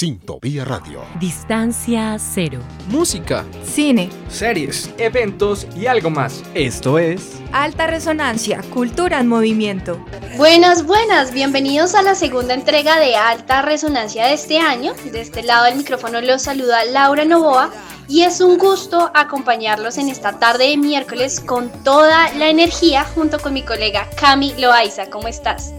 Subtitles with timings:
[0.00, 1.02] Sintovía Radio.
[1.20, 2.60] Distancia cero.
[2.88, 3.44] Música.
[3.62, 4.08] Cine.
[4.30, 4.90] Series.
[4.96, 6.42] Eventos y algo más.
[6.54, 10.02] Esto es Alta Resonancia, Cultura en Movimiento.
[10.38, 14.94] Buenas, buenas, bienvenidos a la segunda entrega de Alta Resonancia de este año.
[15.12, 17.70] De este lado del micrófono los saluda Laura Novoa
[18.08, 23.38] y es un gusto acompañarlos en esta tarde de miércoles con toda la energía junto
[23.38, 25.10] con mi colega Cami Loaiza.
[25.10, 25.74] ¿Cómo estás?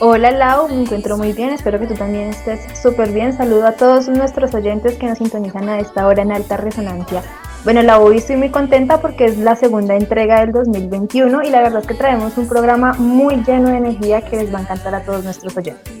[0.00, 3.36] Hola Lau, me encuentro muy bien, espero que tú también estés súper bien.
[3.36, 7.24] Saludo a todos nuestros oyentes que nos sintonizan a esta hora en alta resonancia.
[7.64, 11.62] Bueno, Lau, hoy estoy muy contenta porque es la segunda entrega del 2021 y la
[11.62, 14.94] verdad es que traemos un programa muy lleno de energía que les va a encantar
[14.94, 15.92] a todos nuestros oyentes.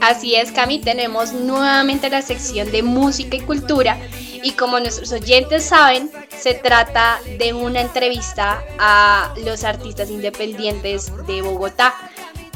[0.00, 3.98] Así es, Cami, tenemos nuevamente la sección de música y cultura
[4.42, 11.42] y como nuestros oyentes saben, se trata de una entrevista a los artistas independientes de
[11.42, 11.94] Bogotá.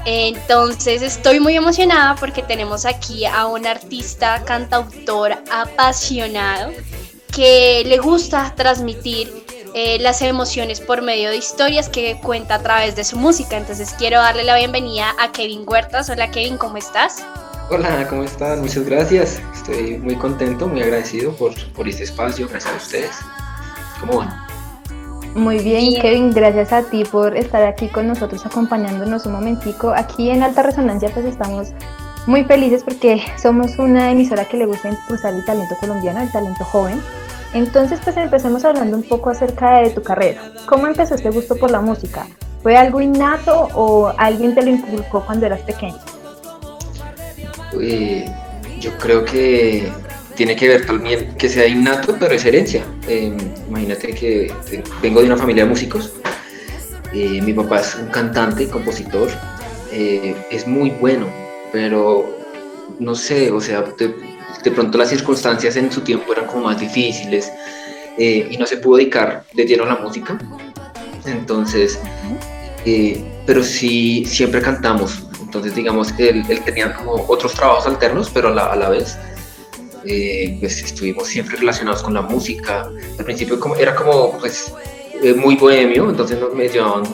[0.08, 6.70] Entonces estoy muy emocionada porque tenemos aquí a un artista, cantautor apasionado
[7.34, 12.94] que le gusta transmitir eh, las emociones por medio de historias que cuenta a través
[12.94, 13.56] de su música.
[13.56, 16.08] Entonces quiero darle la bienvenida a Kevin Huertas.
[16.08, 17.24] Hola Kevin, ¿cómo estás?
[17.68, 18.60] Hola, ¿cómo están?
[18.60, 19.42] Muchas gracias.
[19.56, 22.46] Estoy muy contento, muy agradecido por, por este espacio.
[22.48, 23.16] Gracias a ustedes.
[24.00, 24.45] ¿Cómo van?
[25.36, 29.92] Muy bien, Kevin, gracias a ti por estar aquí con nosotros acompañándonos un momentico.
[29.94, 31.72] Aquí en Alta Resonancia pues estamos
[32.26, 36.64] muy felices porque somos una emisora que le gusta impulsar el talento colombiano, el talento
[36.64, 37.02] joven.
[37.52, 40.40] Entonces pues empecemos hablando un poco acerca de tu carrera.
[40.64, 42.26] ¿Cómo empezó este gusto por la música?
[42.62, 45.98] ¿Fue algo innato o alguien te lo inculcó cuando eras pequeño?
[47.78, 48.24] Eh,
[48.80, 49.92] yo creo que
[50.36, 52.84] tiene que ver también que sea innato, pero es herencia.
[53.08, 53.36] Em,
[53.68, 54.52] imagínate que
[55.02, 56.12] vengo de una familia de músicos.
[57.12, 59.28] Eh, mi papá es un cantante y compositor.
[59.90, 61.26] Eh, es muy bueno,
[61.72, 62.36] pero
[63.00, 67.50] no sé, o sea, de, pronto las circunstancias en su tiempo eran como más difíciles
[68.18, 70.38] eh, y no se pudo dedicar de lleno a la música.
[71.24, 71.98] Entonces,
[73.46, 75.22] pero sí, siempre cantamos.
[75.40, 79.16] Entonces, digamos, él, él tenía como otros trabajos alternos, pero a la vez
[80.06, 82.88] eh, pues estuvimos siempre relacionados con la música.
[83.18, 84.72] Al principio como, era como pues
[85.22, 87.04] eh, muy bohemio, entonces nos me llevaban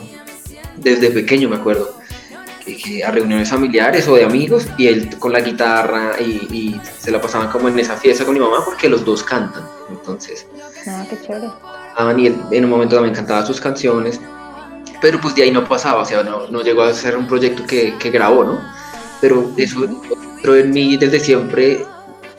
[0.77, 1.97] desde pequeño, me acuerdo,
[3.05, 7.49] a reuniones familiares o de amigos y él con la guitarra y, se la pasaban
[7.49, 9.65] como en esa fiesta con mi mamá porque los dos cantan.
[9.91, 10.47] Entonces,
[10.87, 11.49] ah, qué chévere.
[12.19, 14.21] y él en un momento también cantaba sus canciones,
[15.01, 17.67] pero pues de ahí no pasaba, o sea, no, no llegó a ser un proyecto
[17.67, 18.61] que, que grabó, ¿no?
[19.21, 19.89] Pero eso
[20.43, 21.87] pero en mí desde siempre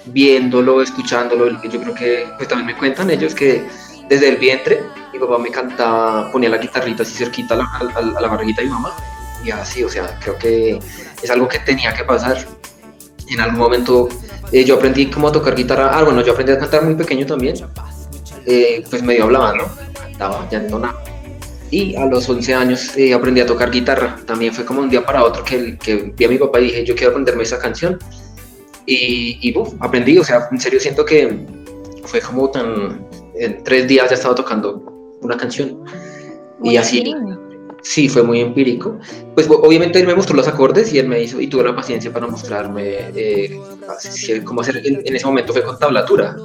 [0.06, 3.66] viéndolo, escuchándolo, yo creo que pues también me cuentan ellos que
[4.10, 4.82] desde el vientre
[5.14, 7.66] mi papá me cantaba, ponía la guitarrita así cerquita a la,
[7.96, 8.94] a, la barriguita de mi mamá
[9.44, 10.80] y así, o sea, creo que
[11.22, 12.38] es algo que tenía que pasar.
[13.30, 14.10] En algún momento
[14.52, 17.26] eh, yo aprendí cómo a tocar guitarra, ah, bueno, yo aprendí a cantar muy pequeño
[17.26, 17.56] también,
[18.46, 19.64] eh, pues medio hablaba, ¿no?
[19.94, 21.02] Cantaba, ya entonaba.
[21.72, 24.18] Y a los 11 años eh, aprendí a tocar guitarra.
[24.28, 26.86] También fue como un día para otro que, que vi a mi papá y dije,
[26.86, 27.98] yo quiero aprenderme esa canción
[28.86, 31.46] y, y aprendí, o sea, en serio siento que
[32.06, 34.82] fue como tan, en tres días ya estaba tocando
[35.22, 35.84] una canción.
[36.64, 37.04] y así,
[37.84, 38.98] sí, fue muy empírico.
[39.36, 42.12] Pues obviamente él me mostró los acordes y él me hizo, y tuvo la paciencia
[42.12, 43.60] para mostrarme eh,
[44.44, 46.36] cómo hacer, en, ese momento fue con tablatura.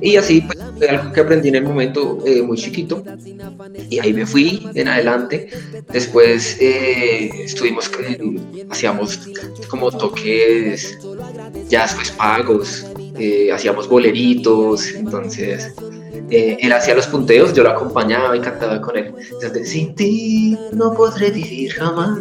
[0.00, 3.02] Y así, pues, fue algo que aprendí en el momento eh, muy chiquito.
[3.88, 5.48] Y ahí me fui en adelante.
[5.92, 7.90] Después eh, estuvimos,
[8.68, 9.28] hacíamos
[9.68, 10.98] como toques,
[11.68, 12.86] ya después pagos,
[13.52, 15.72] hacíamos boleritos, entonces
[16.30, 19.12] eh, él hacía los punteos, yo lo acompañaba y cantaba con él.
[19.32, 22.20] Entonces, sin ti no podré vivir jamás,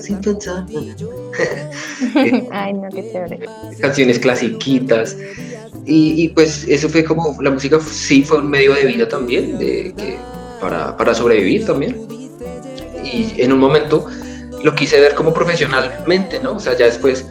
[0.00, 0.66] sin pensar.
[2.50, 3.46] Ay, no, qué chévere.
[3.80, 5.16] Canciones clasiquitas.
[5.86, 9.58] Y, y, pues eso fue como, la música sí fue un medio de vida también,
[9.58, 10.18] de, que,
[10.60, 11.96] para, para sobrevivir también.
[13.04, 14.06] Y en un momento
[14.64, 16.56] lo quise ver como profesionalmente, ¿no?
[16.56, 17.24] O sea, ya después,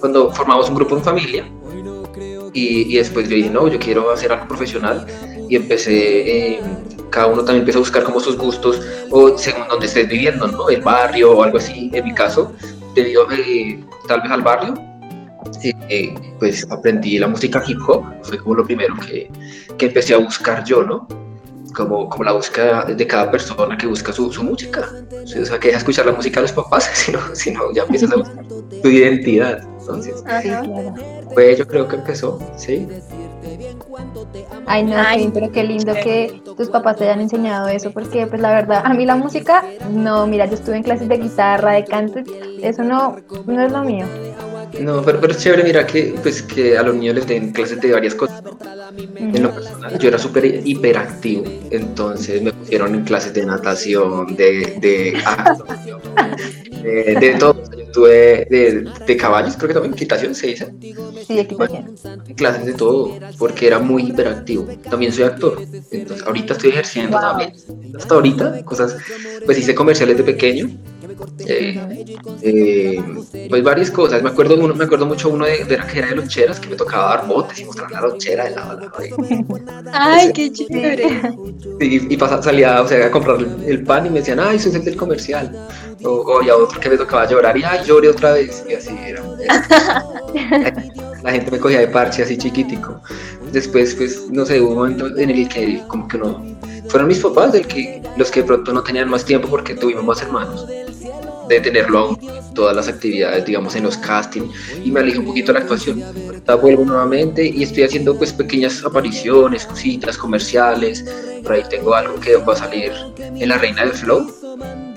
[0.00, 1.50] cuando formamos un grupo en familia,
[2.52, 5.04] y, y, después yo dije, no, yo quiero hacer algo profesional
[5.48, 6.60] y empecé, eh,
[7.10, 8.80] cada uno también empieza a buscar como sus gustos
[9.10, 10.68] o según donde estés viviendo, ¿no?
[10.68, 12.52] El barrio o algo así, en mi caso,
[12.94, 14.74] debido eh, tal vez al barrio,
[15.62, 19.30] eh, pues aprendí la música hip hop, fue como lo primero que,
[19.78, 21.06] que empecé a buscar yo, ¿no?
[21.74, 24.88] Como, como, la búsqueda de cada persona que busca su, su música.
[25.24, 28.16] O sea, que deja escuchar la música de los papás, sino, sino ya empiezas a
[28.16, 29.66] buscar tu identidad.
[29.84, 30.24] Entonces,
[31.34, 32.88] pues yo creo que empezó, ¿sí?
[34.66, 34.96] Ay, no,
[35.34, 38.94] pero qué lindo que tus papás te hayan enseñado eso, porque pues la verdad, a
[38.94, 42.20] mí la música, no, mira, yo estuve en clases de guitarra, de canto,
[42.62, 43.16] eso no,
[43.46, 44.06] no es lo mío.
[44.80, 47.80] No, pero, pero es chévere, mira que, pues, que a los niños les den clases
[47.80, 48.42] de varias cosas.
[49.18, 54.78] En lo personal, yo era súper hiperactivo, entonces me pusieron en clases de natación, de,
[54.80, 55.22] de
[56.84, 57.62] de, de todo.
[57.76, 60.74] Yo tuve de, de, caballos, creo que también, equitación se dice.
[61.26, 61.96] Sí, equitación.
[62.36, 64.66] clases de todo, porque era muy hiperactivo.
[64.90, 67.52] También soy actor, entonces ahorita estoy ejerciendo también.
[67.96, 68.96] Hasta ahorita, cosas,
[69.44, 70.70] pues hice comerciales de pequeño
[71.46, 72.04] eh,
[72.42, 73.02] eh,
[73.48, 74.22] pues varias cosas.
[74.22, 76.68] Me acuerdo uno, me acuerdo mucho uno de, de la que era de loncheras que
[76.68, 78.92] me tocaba dar botes y mostrar la lonchera de lado a lado.
[79.92, 81.34] Ay, qué chévere.
[81.80, 84.74] Y, y salía, o sea, a comprar el pan y me decían, ay, eso es
[84.74, 85.68] el del comercial.
[86.02, 88.64] O, o ya otro que me tocaba llorar y ay, lloré otra vez.
[88.68, 89.22] Y así era.
[91.22, 93.00] la gente me cogía de parche así chiquitico.
[93.52, 96.44] Después, pues, no sé, hubo un momento en el que como que no...
[96.88, 100.04] Fueron mis papás el que, los que de pronto no tenían más tiempo porque tuvimos
[100.04, 100.66] más hermanos
[101.48, 102.18] de tenerlo aún
[102.54, 104.54] todas las actividades, digamos, en los castings,
[104.84, 106.02] y me alejé un poquito de la actuación.
[106.02, 111.04] Ahorita vuelvo nuevamente y estoy haciendo pues pequeñas apariciones, cositas, comerciales,
[111.42, 114.32] por ahí tengo algo que va a salir en La Reina del Flow.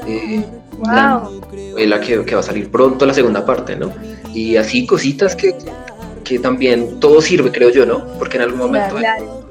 [0.07, 0.45] Eh,
[0.77, 0.85] wow.
[0.85, 1.29] la,
[1.75, 3.91] la que, que, va a salir pronto la segunda parte, ¿no?
[4.33, 5.53] Y así cositas que,
[6.27, 8.05] que también todo sirve, creo yo, ¿no?
[8.19, 8.95] Porque en algún momento...
[8.95, 9.47] Claro,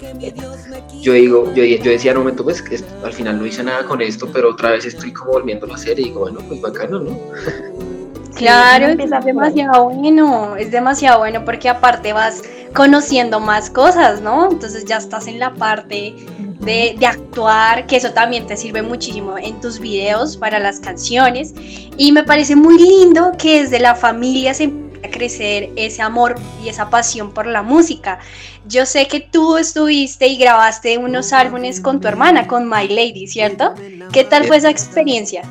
[1.01, 3.85] yo digo, yo, yo decía en un momento, pues que al final no hice nada
[3.85, 7.01] con esto, pero otra vez estoy como volviendo a hacer y digo, bueno, pues bacano,
[7.01, 7.19] ¿no?
[8.37, 12.43] Claro, es demasiado bueno, es demasiado bueno porque aparte vas
[12.75, 14.51] conociendo más cosas, ¿no?
[14.51, 16.15] Entonces ya estás en la parte
[16.61, 21.55] de, de, actuar, que eso también te sirve muchísimo en tus videos para las canciones.
[21.97, 24.71] Y me parece muy lindo que desde la familia se
[25.11, 28.19] crecer ese amor y esa pasión por la música.
[28.67, 33.27] Yo sé que tú estuviste y grabaste unos álbumes con tu hermana, con My Lady,
[33.27, 33.75] ¿cierto?
[34.13, 35.43] ¿Qué tal fue esa experiencia?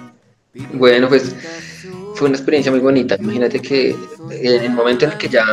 [0.73, 1.35] Bueno, pues
[2.15, 3.15] fue una experiencia muy bonita.
[3.19, 3.95] Imagínate que
[4.31, 5.45] en el momento en el que ya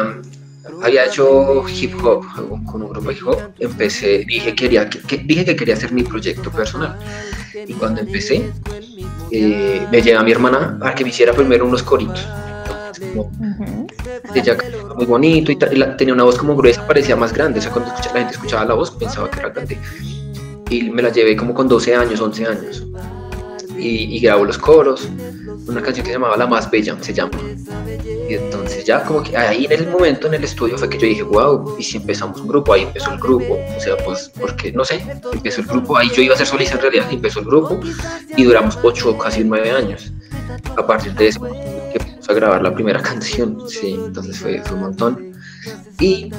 [0.82, 2.24] había hecho hip hop
[2.70, 6.02] con un grupo de hip hop, empecé, dije, quería, que, dije que quería hacer mi
[6.02, 6.98] proyecto personal.
[7.66, 8.50] Y cuando empecé,
[9.30, 12.26] eh, me llega mi hermana para que me hiciera primero unos coritos.
[13.14, 13.30] Como,
[14.34, 14.56] ella
[14.96, 17.58] muy bonito y, tenía una voz como gruesa, parecía más grande.
[17.58, 19.78] O sea, cuando la gente escuchaba la voz pensaba que era grande.
[20.70, 22.86] Y me la llevé como con 12 años, 11 años.
[23.76, 25.08] Y, y grabó los coros.
[25.66, 27.38] Una canción que se llamaba La Más Bella, se llama.
[28.28, 31.06] Y entonces ya como que ahí en el momento en el estudio fue que yo
[31.06, 34.72] dije, wow, y si empezamos un grupo, ahí empezó el grupo, o sea, pues, porque,
[34.72, 37.40] no sé, empezó el grupo, ahí yo iba a ser solista en realidad, y empezó
[37.40, 37.80] el grupo,
[38.36, 40.12] y duramos 8, casi 9 años.
[40.76, 41.40] A partir de eso,
[41.92, 45.32] que empezamos a grabar la primera canción, sí, entonces fue, fue un montón.
[46.00, 46.32] Y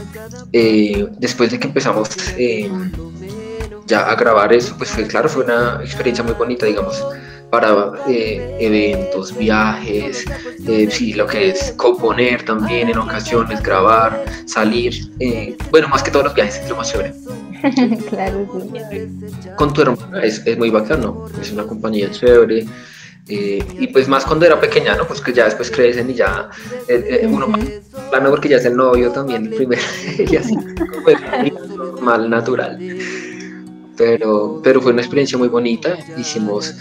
[0.52, 2.70] eh, después de que empezamos eh,
[3.86, 7.04] ya a grabar eso, pues fue, claro, fue una experiencia muy bonita, digamos,
[7.50, 10.26] para eh, eventos, viajes,
[10.68, 15.12] eh, sí, lo que es componer también en ocasiones, grabar, salir,
[15.70, 17.14] bueno, más que todos los viajes, es lo más chévere.
[18.10, 18.48] claro,
[18.92, 19.08] sí.
[19.56, 22.66] Con tu hermana es, es muy bacano, es una compañía chévere.
[23.28, 25.08] Y pues más cuando era pequeña, ¿no?
[25.08, 26.50] Pues que ya después crecen y ya
[27.28, 27.48] uno
[28.10, 29.82] plano porque ya es el novio también, primero,
[30.18, 30.56] y así,
[31.04, 31.18] pues,
[31.76, 32.80] normal, natural.
[33.96, 36.76] Pero, pero fue una experiencia muy bonita, hicimos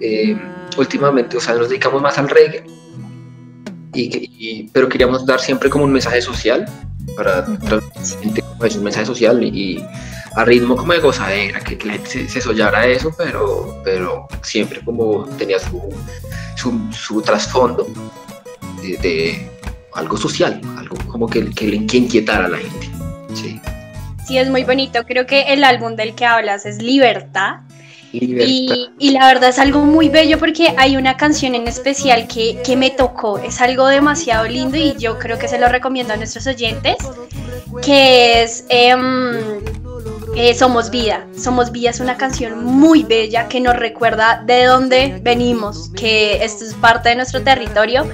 [0.00, 0.36] eh,
[0.76, 2.64] últimamente, o sea, nos dedicamos más al reggae,
[3.94, 6.66] y, pero queríamos dar siempre como un mensaje social,
[7.16, 9.82] para transmitir un mensaje social y,
[10.36, 14.28] a ritmo como de gozadera, que, que la gente se, se sollara eso, pero, pero
[14.42, 15.82] siempre como tenía su,
[16.56, 17.86] su, su trasfondo
[18.82, 19.50] de, de,
[19.94, 22.90] algo social, algo como que, que, que inquietara a la gente.
[23.34, 23.58] Sí.
[24.26, 25.04] sí, es muy bonito.
[25.06, 27.60] Creo que el álbum del que hablas es Libertad.
[28.12, 32.60] Y, y, la verdad es algo muy bello porque hay una canción en especial que,
[32.64, 36.16] que, me tocó, es algo demasiado lindo y yo creo que se lo recomiendo a
[36.16, 36.96] nuestros oyentes,
[37.82, 38.94] que es eh,
[40.54, 41.26] Somos Vida.
[41.36, 46.64] Somos Vida es una canción muy bella que nos recuerda de dónde venimos, que esto
[46.64, 48.06] es parte de nuestro territorio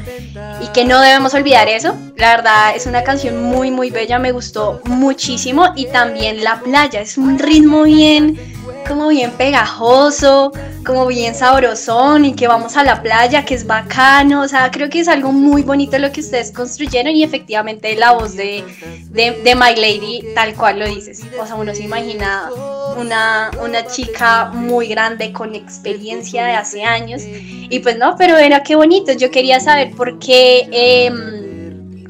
[0.63, 1.97] y que no debemos olvidar eso.
[2.17, 7.01] La verdad es una canción muy, muy bella, me gustó muchísimo y también La Playa,
[7.01, 8.39] es un ritmo bien
[8.83, 10.53] como bien pegajoso,
[10.85, 14.91] como bien sabrosón y que vamos a la playa, que es bacano, o sea, creo
[14.91, 18.65] que es algo muy bonito lo que ustedes construyeron y efectivamente la voz de,
[19.11, 22.51] de, My Lady, tal cual lo dices, o sea, uno se imagina
[22.99, 28.63] una, una chica muy grande con experiencia de hace años y pues no, pero era
[28.63, 31.11] qué bonito, yo quería saber por qué eh,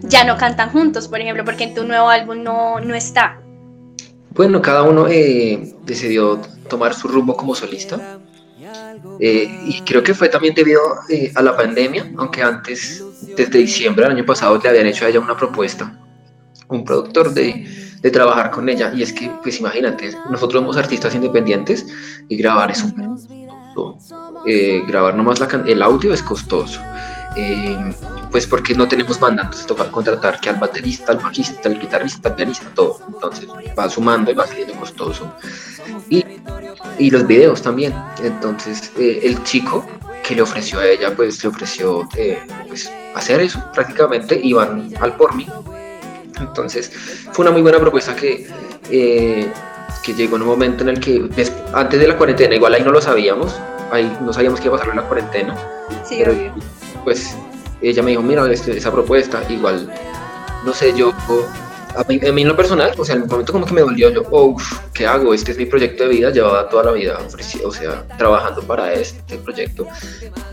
[0.02, 3.38] ya no cantan juntos, por ejemplo, porque en tu nuevo álbum no, no está.
[4.34, 6.40] Bueno, cada uno eh, decidió
[6.72, 8.18] tomar su rumbo como solista.
[9.20, 13.04] Eh, y creo que fue también debido eh, a la pandemia, aunque antes
[13.36, 15.84] desde diciembre del año pasado le habían hecho a ella una propuesta,
[16.68, 17.66] un productor de,
[18.00, 18.92] de trabajar con ella.
[18.94, 21.86] Y es que, pues imagínate, nosotros somos artistas independientes
[22.28, 22.92] y grabar es un...
[24.46, 26.80] Eh, grabar nomás la el audio es costoso.
[28.32, 31.78] Eh, pues porque no tenemos banda, entonces toca contratar que al baterista, al bajista, al
[31.78, 32.98] guitarrista, al pianista, todo.
[33.06, 33.46] Entonces
[33.78, 35.30] va sumando y va siendo costoso.
[36.08, 36.24] Y,
[36.98, 37.94] y los videos también.
[38.22, 39.86] Entonces eh, el chico
[40.26, 42.08] que le ofreció a ella, pues le ofreció
[42.66, 45.46] pues, hacer eso prácticamente, iban al por mí.
[46.40, 46.90] Entonces
[47.32, 48.48] fue una muy buena propuesta que,
[48.88, 51.28] que llegó en un momento en el que
[51.74, 53.54] antes de la cuarentena, igual ahí no lo sabíamos,
[53.90, 55.56] ahí no sabíamos qué iba a pasar en la cuarentena.
[56.08, 56.34] Sí, pero,
[57.04, 57.36] Pues
[57.88, 59.92] ella me dijo, mira, este, esa propuesta, igual,
[60.64, 61.12] no sé, yo,
[61.94, 64.22] a mí, en lo personal, o sea, en el momento como que me dolió, yo,
[64.30, 64.56] oh,
[64.94, 65.34] ¿qué hago?
[65.34, 67.18] Este es mi proyecto de vida, llevaba toda la vida,
[67.64, 69.86] o sea, trabajando para este proyecto,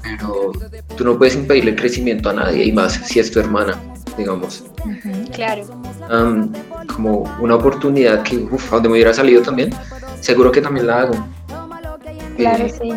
[0.04, 0.52] pero
[0.96, 3.80] tú no puedes impedirle el crecimiento a nadie, y más si es tu hermana,
[4.18, 4.64] digamos.
[5.34, 5.66] Claro.
[6.94, 9.70] como una oportunidad que, uff, a donde me hubiera salido también,
[10.20, 11.28] seguro que también la hago.
[12.38, 12.94] Claro, sí.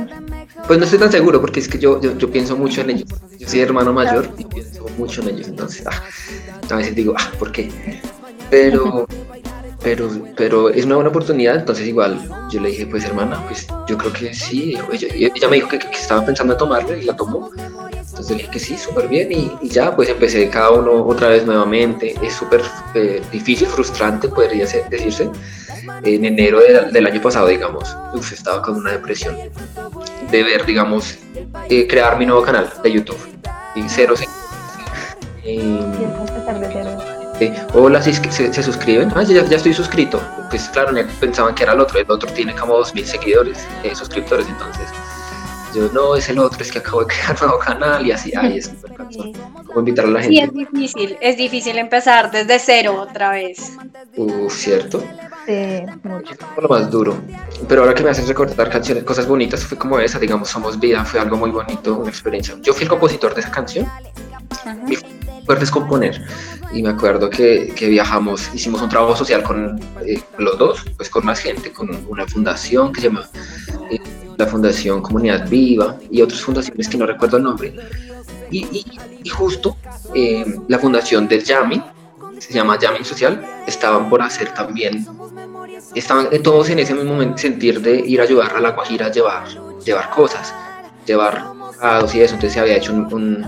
[0.66, 3.08] Pues no estoy tan seguro porque es que yo, yo, pienso mucho en ellos.
[3.42, 5.48] Yo soy hermano mayor y pienso mucho en ellos.
[5.48, 6.00] Entonces, ah,
[6.70, 7.72] a veces digo, ah, ¿por qué?
[8.50, 9.08] Pero,
[9.82, 11.56] pero, pero es una buena oportunidad.
[11.56, 12.20] Entonces, igual,
[12.52, 14.78] yo le dije, pues hermana, pues yo creo que sí.
[14.92, 17.50] Ella, me dijo que, estaba pensando en tomarla y la tomó.
[17.56, 19.32] Entonces le dije que sí, súper bien.
[19.32, 22.14] Y, ya, pues empecé cada uno otra vez nuevamente.
[22.22, 22.62] Es súper
[22.94, 25.28] eh, difícil, frustrante, podría decirse
[26.04, 26.60] en enero
[26.92, 29.34] del año pasado, digamos, uf, estaba con una depresión
[30.32, 31.18] de ver, digamos,
[31.68, 33.18] eh, crear mi nuevo canal de YouTube.
[33.76, 34.14] Y cero,
[37.74, 39.12] hola, si se, se, suscriben.
[39.14, 40.20] Ah, ya, ya, estoy suscrito.
[40.50, 41.98] Pues claro, pensaban que era el otro.
[42.00, 44.88] El otro tiene como 2.000 seguidores, eh, suscriptores, entonces
[45.74, 48.32] yo no, es el otro, es que acabo de crear un nuevo canal y así,
[48.36, 49.32] ay, es súper cansón.
[49.66, 50.36] ¿Cómo invitar a la gente?
[50.36, 53.72] Sí, es difícil, es difícil empezar desde cero otra vez.
[54.16, 55.02] Uf, ¿cierto?
[55.46, 56.34] Sí, mucho.
[56.60, 57.16] Lo más duro.
[57.68, 61.04] Pero ahora que me haces recordar canciones, cosas bonitas, fue como esa, digamos, Somos Vida,
[61.04, 62.54] fue algo muy bonito, una experiencia.
[62.60, 63.88] Yo fui el compositor de esa canción.
[64.86, 64.96] Mi
[65.44, 66.22] fuerte es componer.
[66.72, 71.10] Y me acuerdo que, que viajamos, hicimos un trabajo social con eh, los dos, pues
[71.10, 73.28] con más gente, con una fundación que se llama
[73.90, 74.00] eh,
[74.42, 77.74] la Fundación Comunidad Viva y otras fundaciones que no recuerdo el nombre.
[78.50, 78.84] Y,
[79.30, 79.76] justo
[80.14, 81.82] eh, la fundación del Yami,
[82.38, 85.06] se llama Yami Social, estaban por hacer también,
[85.94, 89.44] estaban todos en ese mismo sentir de ir a ayudar a la Guajira a llevar,
[89.84, 90.52] llevar cosas,
[91.06, 93.44] llevar a y eso, entonces se había hecho un,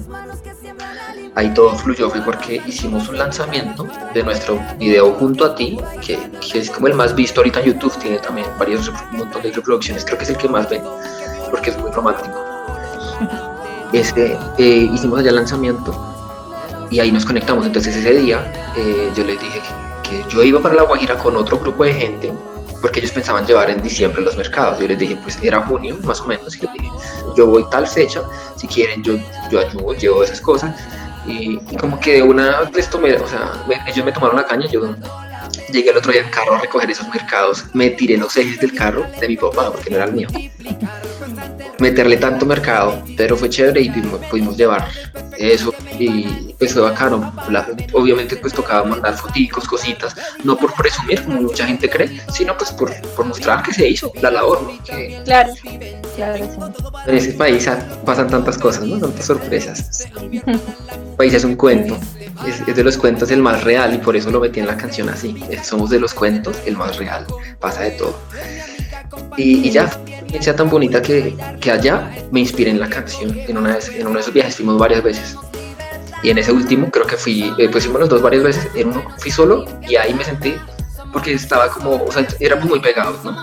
[1.35, 6.19] ahí todo fluyó fue porque hicimos un lanzamiento de nuestro video junto a ti, que,
[6.41, 9.53] que, es como el más visto ahorita en YouTube, tiene también varios un montón de
[9.53, 10.83] reproducciones, creo que es el que más ven,
[11.51, 12.35] porque es muy romántico.
[13.93, 15.95] Este, eh, hicimos allá el lanzamiento
[16.91, 17.65] y ahí nos conectamos.
[17.65, 19.61] Entonces ese día eh, yo les dije
[20.03, 22.33] que, yo iba para La Guajira con otro grupo de gente
[22.81, 24.81] porque ellos pensaban llevar en diciembre los mercados.
[24.81, 26.91] Yo les dije, pues era junio más o menos, y les dije,
[27.37, 28.21] yo voy tal fecha,
[28.57, 29.15] si quieren yo,
[29.51, 30.75] yo ayudo, llevo esas cosas.
[31.27, 33.53] Y, como que de una les tomé, o sea,
[33.87, 34.95] ellos me tomaron la caña, yo
[35.73, 38.75] llegué el otro día en carro a recoger esos mercados, me tiré los ejes del
[38.75, 40.29] carro de mi papá, porque no era el mío
[41.79, 43.91] meterle tanto mercado, pero fue chévere y
[44.31, 44.89] pudimos, llevar
[45.39, 47.33] eso y pues fue bacano.
[47.93, 50.15] obviamente pues tocaba mandar foticos, cositas,
[50.45, 54.13] no por presumir como mucha gente cree, sino pues por, por mostrar que se hizo
[54.21, 54.71] la labor.
[55.25, 55.53] claro,
[57.07, 57.69] En ese país
[58.05, 58.99] pasan tantas cosas, ¿no?
[58.99, 60.07] Tantas sorpresas.
[60.21, 61.97] El país es un cuento,
[62.47, 65.09] es, de los cuentos el más real y por eso lo metí en la canción
[65.09, 65.43] así.
[65.63, 67.27] Somos de los cuentos el más real,
[67.59, 68.17] pasa de todo.
[69.37, 69.91] Y, y ya,
[70.41, 73.37] sea tan bonita que, que, allá me inspiré en la canción.
[73.39, 75.37] En, una en uno de esos viajes fuimos varias veces.
[76.23, 78.69] Y en ese último creo que fui, eh, pues fuimos los dos varias veces.
[78.75, 80.55] En uno fui solo y ahí me sentí
[81.13, 83.37] porque estaba como, o sea, éramos muy pegados, ¿no?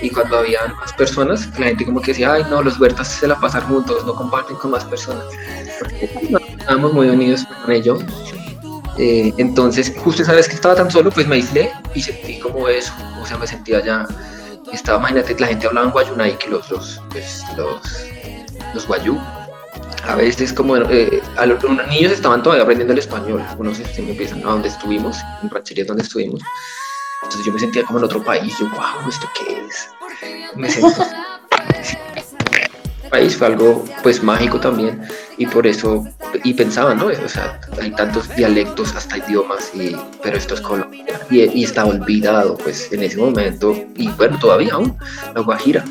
[0.00, 3.28] Y cuando había más personas, la gente como que decía, ay, no, los huertas se
[3.28, 5.24] la pasan juntos, no comparten con más personas.
[6.58, 8.00] estábamos muy unidos con ellos.
[8.96, 12.68] Eh, entonces, justo esa vez que estaba tan solo, pues me aislé y sentí como
[12.68, 14.06] eso, o sea, me sentía ya
[14.72, 17.80] estaba, imagínate, la gente hablaba en guayunay, que los, los, pues, los,
[18.74, 19.18] los guayú,
[20.04, 24.10] a veces como eh, a los, niños estaban todavía aprendiendo el español, unos se me
[24.10, 26.40] empiezan a donde estuvimos, en rancherías donde estuvimos,
[27.22, 29.90] entonces yo me sentía como en otro país, yo, wow, ¿esto qué es?
[30.56, 31.00] Me sentí...
[33.10, 35.02] país fue algo pues mágico también
[35.36, 36.06] y por eso
[36.44, 41.04] y pensaba no o sea hay tantos dialectos hasta idiomas y pero esto es Colombia
[41.30, 44.96] y, y estaba olvidado pues en ese momento y bueno todavía aún
[45.34, 45.84] la Guajira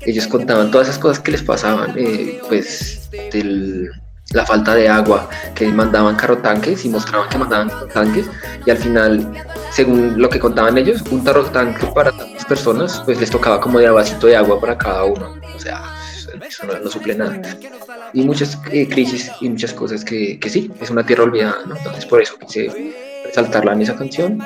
[0.00, 3.90] ellos contaban todas esas cosas que les pasaban eh, pues del
[4.32, 8.26] la falta de agua, que mandaban tanques y mostraban que mandaban tanques
[8.64, 9.32] y al final,
[9.70, 13.88] según lo que contaban ellos, un tanque para tantas personas, pues les tocaba como de
[13.88, 15.36] vasito de agua para cada uno.
[15.54, 15.82] O sea,
[16.56, 17.40] eso no, suple nada.
[18.12, 21.76] Y muchas eh, crisis y muchas cosas que, que, sí, es una tierra olvidada, ¿no?
[21.76, 22.94] Entonces por eso quise
[23.24, 24.42] resaltarla en esa canción.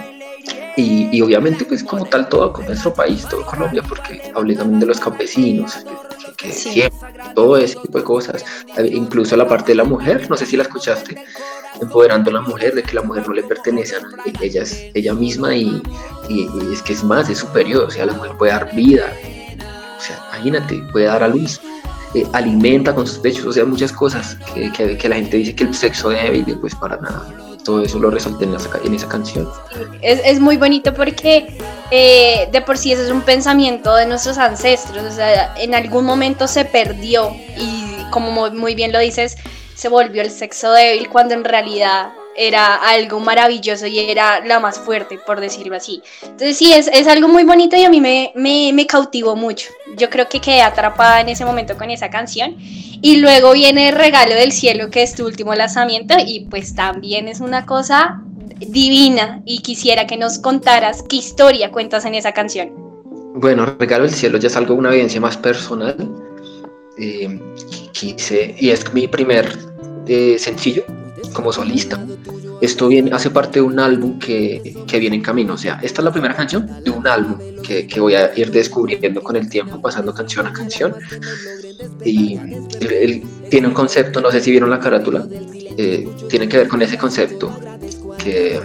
[0.76, 4.80] Y, y obviamente pues como tal todo con nuestro país, todo Colombia, porque hablé también
[4.80, 5.84] de los campesinos,
[6.36, 6.98] que, siempre,
[7.34, 8.44] todo ese tipo de cosas,
[8.90, 11.22] incluso la parte de la mujer, no sé si la escuchaste,
[11.82, 14.86] empoderando a la mujer de que la mujer no le pertenece a nadie, ella es
[14.94, 15.82] ella misma y,
[16.28, 19.12] y, es que es más, es superior, o sea, la mujer puede dar vida,
[19.98, 21.60] o sea, imagínate, puede dar a luz,
[22.14, 25.64] eh, alimenta con sus pechos, o sea, muchas cosas que, que, la gente dice que
[25.64, 27.26] el sexo débil, pues para nada.
[27.64, 29.48] Todo eso lo resalté en, en esa canción.
[30.00, 31.56] Es, es muy bonito porque
[31.90, 36.04] eh, de por sí eso es un pensamiento de nuestros ancestros, o sea, en algún
[36.04, 39.36] momento se perdió y como muy bien lo dices,
[39.74, 44.78] se volvió el sexo débil cuando en realidad era algo maravilloso y era la más
[44.78, 46.02] fuerte, por decirlo así.
[46.22, 49.70] Entonces sí, es, es algo muy bonito y a mí me, me, me, cautivó mucho.
[49.96, 52.56] Yo creo que quedé atrapada en ese momento con esa canción.
[53.02, 57.28] Y luego viene el Regalo del Cielo, que es tu último lanzamiento, y pues también
[57.28, 58.22] es una cosa
[58.58, 62.70] divina y quisiera que nos contaras qué historia cuentas en esa canción.
[63.34, 65.96] Bueno, Regalo del Cielo ya es algo, una evidencia más personal.
[66.99, 67.40] Eh,
[67.92, 69.56] quise, y es mi primer
[70.06, 70.84] eh, sencillo
[71.32, 72.04] como solista.
[72.60, 75.54] Esto viene, hace parte de un álbum que, que, viene en camino.
[75.54, 78.50] O sea, esta es la primera canción de un álbum que, que voy a ir
[78.50, 80.94] descubriendo con el tiempo, pasando canción a canción.
[82.04, 82.36] Y
[82.80, 85.26] él, tiene un concepto, no sé si vieron la carátula,
[85.76, 87.50] eh, tiene que ver con ese concepto
[88.18, 88.60] que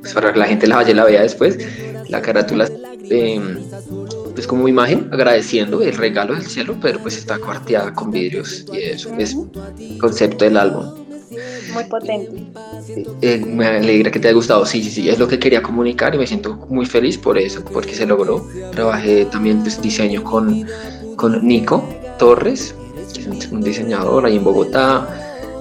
[0.00, 1.58] pues para que la gente la vaya y la vea después.
[2.08, 2.68] La carátula
[3.10, 3.40] eh,
[4.36, 8.78] es como imagen agradeciendo el regalo del cielo, pero pues está cuarteada con vidrios y
[8.78, 9.36] eso es
[10.00, 11.07] concepto del álbum.
[11.72, 12.44] Muy potente.
[13.22, 14.64] Eh, me alegra que te haya gustado.
[14.66, 17.64] Sí, sí, sí, es lo que quería comunicar y me siento muy feliz por eso,
[17.72, 18.46] porque se logró.
[18.72, 20.66] Trabajé también pues, diseño con,
[21.16, 22.74] con Nico Torres,
[23.14, 25.06] que es un diseñador ahí en Bogotá.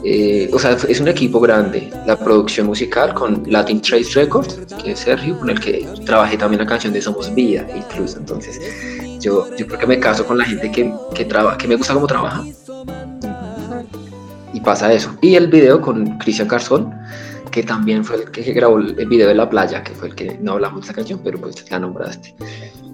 [0.03, 1.89] Eh, o sea, es un equipo grande.
[2.05, 6.61] La producción musical con Latin Trace Records, que es Sergio, con el que trabajé también
[6.61, 8.17] la canción de Somos Vida, incluso.
[8.17, 8.59] Entonces,
[9.19, 11.93] yo, yo creo que me caso con la gente que, que, traba, que me gusta
[11.93, 12.43] cómo trabaja
[14.57, 15.15] y pasa eso.
[15.21, 16.91] Y el video con Cristian Garzón,
[17.51, 20.35] que también fue el que grabó el video de la playa, que fue el que
[20.41, 22.33] no hablamos de esa canción, pero pues la nombraste.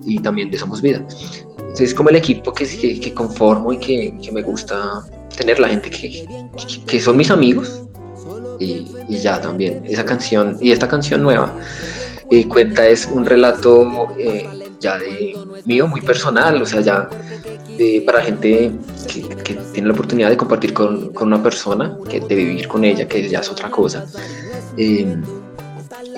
[0.04, 0.98] Y también de Somos Vida.
[0.98, 5.04] Entonces es como el equipo que, que, que conformo y que, que, me gusta
[5.38, 6.28] tener la gente que,
[6.86, 7.84] que son mis amigos.
[8.60, 11.52] Y, y, ya también, esa canción y esta canción nueva
[12.30, 14.48] eh, cuenta es un relato eh,
[14.80, 15.34] ya de
[15.66, 17.10] mío, muy personal, o sea, ya
[18.06, 18.72] para gente
[19.08, 23.08] que, tiene la oportunidad de compartir con, con, una persona, que, de vivir con ella,
[23.08, 24.06] que ya es otra cosa.
[24.78, 25.18] Eh,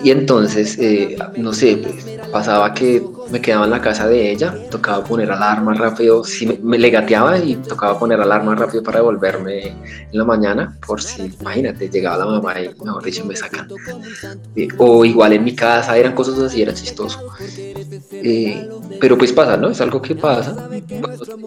[0.04, 4.54] y entonces, eh, no sé, pues, pasaba que me quedaba en la casa de ella,
[4.70, 9.68] tocaba poner alarma rápido, si me, me, legateaba y tocaba poner alarma rápido para devolverme
[9.68, 13.68] en la mañana, por si, imagínate, llegaba la mamá y mejor dicho me sacan.
[14.56, 17.20] Eh, o igual en mi casa, eran cosas así, era chistoso.
[18.12, 19.70] Eh, pero pues pasa, ¿no?
[19.70, 20.70] Es algo que pasa.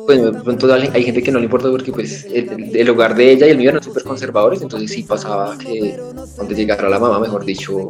[0.07, 3.33] Pues de pronto hay gente que no le importa porque pues el, el hogar de
[3.33, 5.99] ella y el mío eran súper conservadores, entonces sí pasaba que
[6.37, 7.89] cuando llegara la mamá, mejor dicho,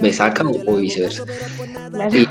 [0.00, 1.24] me sacan o viceversa.
[2.12, 2.26] Y,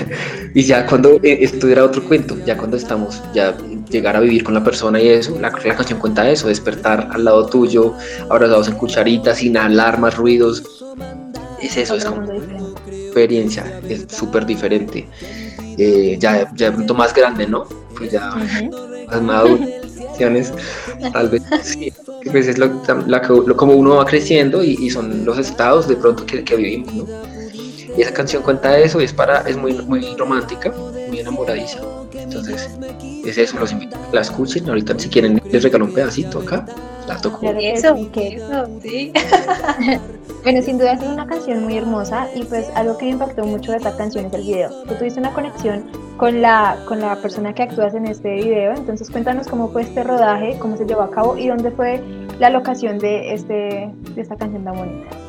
[0.54, 3.56] y, ya cuando eh, esto era otro cuento, ya cuando estamos, ya
[3.90, 7.24] llegar a vivir con la persona y eso, la, la canción cuenta eso, despertar al
[7.24, 7.94] lado tuyo,
[8.28, 10.62] abrazados en cucharitas, sin alarmas, ruidos.
[11.60, 12.22] Es eso, es como
[12.86, 15.08] experiencia, es súper diferente.
[15.78, 17.64] Eh, ya, ya de pronto más grande, ¿no?
[17.96, 18.34] Pues ya
[19.08, 19.58] más maduro,
[21.12, 21.92] tal vez sí,
[22.30, 25.96] pues es lo, la, lo, como uno va creciendo y, y, son los estados de
[25.96, 27.06] pronto que, que vivimos, ¿no?
[27.96, 30.72] Y esa canción cuenta eso y es, para, es muy, muy romántica,
[31.08, 31.80] muy enamoradiza.
[32.14, 32.70] Entonces,
[33.24, 34.68] es eso, los invito a que la escuchen.
[34.68, 36.64] Ahorita, si quieren, les regalo un pedacito acá.
[37.06, 37.40] La toco.
[37.42, 39.12] Eso, eso, sí.
[40.44, 43.72] bueno, sin duda es una canción muy hermosa y pues algo que me impactó mucho
[43.72, 44.70] de esta canción es el video.
[44.84, 45.84] Tú tuviste una conexión
[46.16, 50.04] con la, con la persona que actúas en este video, entonces cuéntanos cómo fue este
[50.04, 52.00] rodaje, cómo se llevó a cabo y dónde fue
[52.38, 55.21] la locación de, este, de esta canción tan bonita.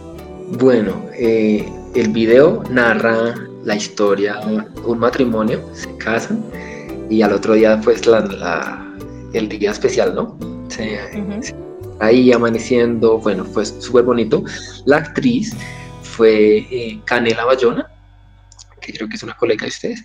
[0.60, 6.44] Bueno, eh, el video narra la historia de un matrimonio, se casan
[7.10, 8.96] y al otro día pues la, la,
[9.34, 10.38] el día especial, ¿no?
[10.70, 11.56] Se, uh -huh.
[12.00, 14.44] ahí amaneciendo, bueno, fue súper bonito.
[14.86, 15.56] La actriz
[16.04, 17.88] fue eh, Canela Bayona,
[18.80, 20.04] que creo que es una colega de ustedes.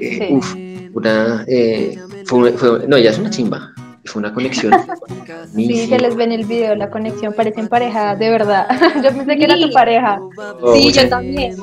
[0.00, 0.34] Eh, sí.
[0.34, 0.54] Uf,
[0.94, 3.72] una, eh, fue, fue, no, ella es una chimba.
[4.04, 4.72] Fue una conexión.
[5.54, 8.66] sí, se les ve en el video la conexión, parecen pareja, de verdad.
[9.02, 10.20] yo pensé que era tu pareja.
[10.60, 11.56] Oh, sí, yo también.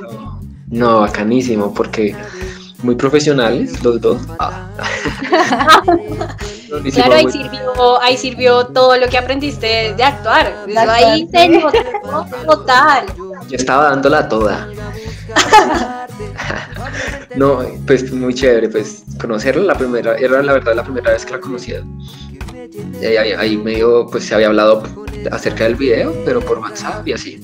[0.69, 2.15] No, bacanísimo, porque
[2.83, 4.21] muy profesionales los dos.
[4.39, 4.69] Ah.
[6.93, 10.65] claro, ahí sirvió, ahí sirvió todo lo que aprendiste de actuar.
[10.67, 11.61] Eso ahí se
[12.45, 13.05] total.
[13.49, 14.67] Yo estaba dándola toda.
[17.35, 21.31] No, pues muy chévere, pues conocerla la primera, era la verdad la primera vez que
[21.31, 21.83] la conocía.
[23.01, 24.83] Ahí, ahí medio pues se había hablado
[25.31, 27.41] acerca del video, pero por WhatsApp y así.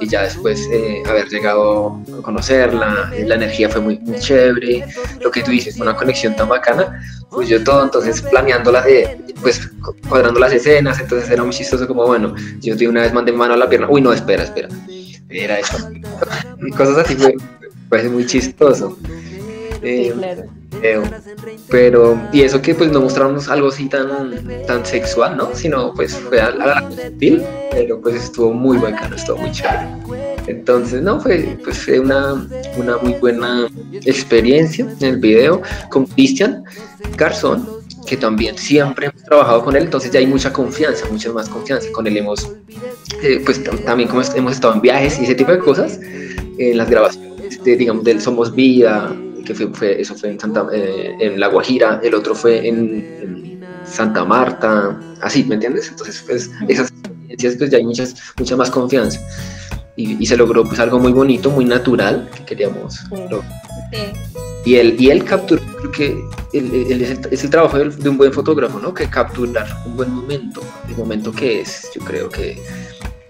[0.00, 4.84] Y ya después eh, haber llegado a conocerla, la energía fue muy, muy chévere.
[5.20, 9.70] Lo que tú dices, una conexión tan bacana, pues yo todo entonces planeándola, de pues
[10.08, 13.54] cuadrando las escenas, entonces era muy chistoso como, bueno, yo de una vez mandé mano
[13.54, 14.68] a la pierna, uy, no, espera, espera,
[15.28, 15.76] era eso.
[16.76, 17.34] Cosas así fue,
[17.88, 18.98] fue muy chistoso.
[19.82, 20.42] Eh, claro.
[21.70, 25.54] pero, y eso que pues no mostramos algo así tan, tan sexual, ¿no?
[25.54, 26.88] Sino pues fue a, la
[27.70, 29.86] pero pues estuvo muy bacano, estuvo muy chévere.
[30.46, 32.34] Entonces, no, fue, pues, fue una,
[32.76, 36.62] una muy buena experiencia en el video con Cristian
[37.16, 37.66] Garzón,
[38.06, 41.90] que también siempre hemos trabajado con él, entonces ya hay mucha confianza, mucha más confianza.
[41.92, 42.48] Con él hemos,
[43.22, 45.98] eh, pues también como hemos estado en viajes y ese tipo de cosas,
[46.58, 51.14] en las grabaciones, de, digamos, del Somos Vida, que fue, eso fue en, Santa, eh,
[51.20, 53.46] en La Guajira, el otro fue en,
[53.84, 55.88] Santa Marta, así, ¿me entiendes?
[55.88, 59.20] Entonces, pues, esas experiencias, pues ya hay muchas, mucha más confianza.
[59.94, 63.00] Y, se logró pues algo muy bonito, muy natural que queríamos.
[64.64, 66.18] Y él, y él capturó, creo que
[66.52, 68.92] es, el, trabajo de, un buen fotógrafo, ¿no?
[68.92, 72.60] Que capturar un buen momento, el momento que es, yo creo que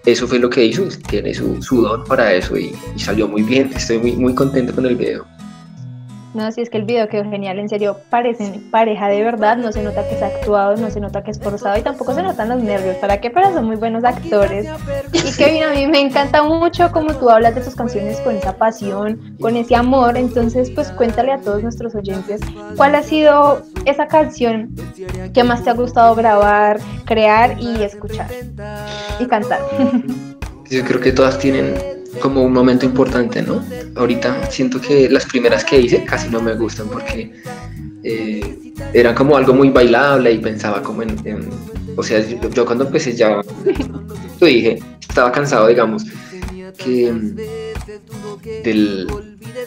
[0.07, 3.69] eso fue lo que hizo, tiene su, su don para eso y, salió muy bien,
[3.75, 5.25] estoy muy, muy contento con el video.
[6.37, 9.71] No, si es que el video quedó genial, en serio, parecen pareja de verdad, no
[9.71, 12.49] se nota que es actuado, no se nota que es forzado y tampoco se notan
[12.49, 13.31] los nervios, ¿para qué?
[13.31, 14.67] Pero son muy buenos actores.
[15.13, 18.55] Y Kevin, a mí me encanta mucho como tú hablas de tus canciones con esa
[18.55, 22.39] pasión, con ese amor, entonces pues cuéntale a todos nuestros oyentes
[22.75, 24.75] cuál ha sido esa canción
[25.33, 28.29] que más te ha gustado grabar, crear y escuchar
[29.19, 29.61] y cantar.
[30.69, 33.63] Yo creo que todas tienen como un momento importante, ¿no?
[33.95, 37.31] Ahorita siento que las primeras que hice casi no me gustan porque
[38.03, 41.49] eh, eran como algo muy bailable y pensaba como en,
[41.95, 43.41] o sea, yo, cuando empecé ya,
[44.39, 46.03] yo dije, estaba cansado, digamos,
[46.77, 47.11] que
[48.63, 49.07] del,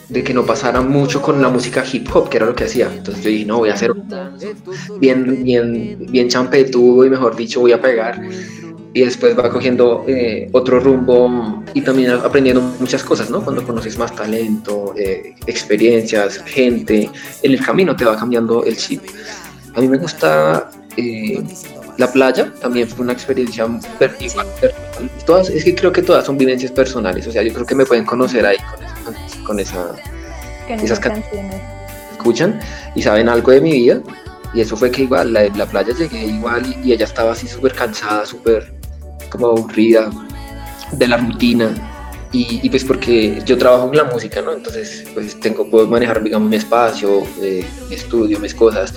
[0.09, 2.90] de que no pasara mucho con la música hip hop, que era lo que hacía.
[2.92, 3.92] Entonces yo dije, no, voy a hacer
[4.98, 8.22] bien, bien, bien champetudo y mejor dicho, voy a pegar
[8.92, 13.42] y después va cogiendo eh, otro rumbo y también aprendiendo muchas cosas, ¿no?
[13.42, 17.09] Cuando conoces más talento, eh, experiencias, gente,
[17.42, 19.03] en el camino te va cambiando el chip.
[19.76, 21.40] A mí me gusta eh,
[21.98, 23.68] la playa, también fue una experiencia
[24.18, 24.46] igual,
[25.24, 27.87] todas, es que creo que todas son vivencias personales, o sea, yo creo que me
[27.87, 28.57] pueden conocer ahí
[29.44, 29.94] con, esa,
[30.68, 31.61] esas canciones.
[32.12, 32.59] Escuchan
[32.96, 34.03] y saben algo de mi vida
[34.53, 37.46] y eso fue que igual, la, la playa llegué igual y, y ella estaba así
[37.46, 38.79] súper cansada, súper
[39.30, 40.10] como aburrida
[40.92, 41.74] de la rutina.
[42.32, 44.52] Y, y, pues porque yo trabajo en la música, ¿no?
[44.52, 48.94] Entonces, pues tengo, puedo manejar, digamos, mi espacio, eh, mi estudio, mis cosas.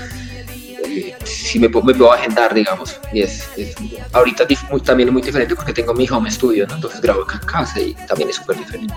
[0.85, 2.99] Eh, si me, me, puedo agendar, digamos.
[3.11, 3.75] Y es, es
[4.11, 4.45] ahorita
[4.83, 6.75] también es muy diferente porque tengo mi home studio, ¿no?
[6.75, 8.93] Entonces grabo acá en casa y también es súper diferente.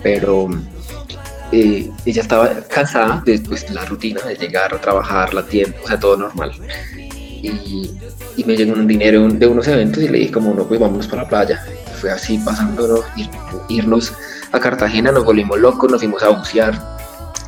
[0.00, 0.48] Pero
[1.52, 5.88] eh, ella estaba cansada de pues, la rutina, de llegar a trabajar, la tienda, o
[5.88, 6.52] sea, todo normal.
[7.42, 7.90] Y,
[8.36, 11.06] y me llegó un dinero de unos eventos y le dije como no, pues vámonos
[11.06, 11.64] para la playa.
[12.00, 13.04] fue así pasando,
[13.68, 14.12] irnos
[14.52, 16.74] a Cartagena, nos volvimos locos, nos fuimos a bucear,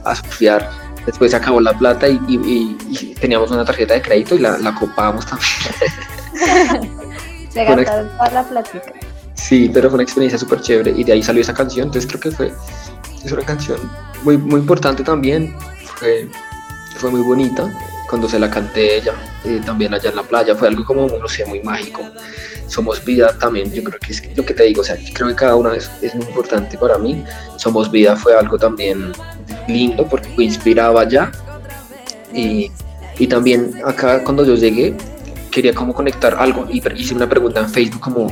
[0.04, 0.70] a surfear.
[1.06, 5.26] Después se acabó la plata y, teníamos una tarjeta de crédito y la, la copamos
[5.26, 5.50] también.
[7.50, 8.92] se gastaron toda la plática.
[9.34, 12.20] Sí, pero fue una experiencia súper chévere y de ahí salió esa canción, entonces creo
[12.20, 12.52] que fue
[13.24, 13.78] es una canción
[14.24, 15.54] muy, muy importante también,
[15.98, 16.28] fue,
[16.96, 17.70] fue muy bonita
[18.12, 21.26] cuando se la canté ella, eh, también allá en la playa, fue algo como, no
[21.28, 22.02] sé, muy mágico.
[22.66, 25.34] Somos vida también, yo creo que es lo que te digo, o sea, creo que
[25.34, 27.24] cada una es muy importante para mí.
[27.56, 29.12] Somos vida fue algo también
[29.66, 31.32] lindo porque fue inspirado allá.
[32.34, 32.70] Y,
[33.18, 34.94] y también acá cuando yo llegué,
[35.50, 38.30] quería como conectar algo y hice una pregunta en Facebook como,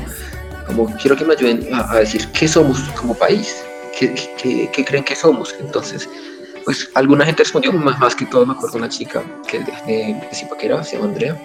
[0.66, 3.64] como quiero que me ayuden a, decir qué somos como país,
[3.98, 5.54] qué creen que somos.
[5.58, 6.06] Entonces,
[6.70, 10.84] pues alguna gente respondió, más, que todo me acuerdo una chica que de, de, de
[10.84, 11.36] se llama Andrea,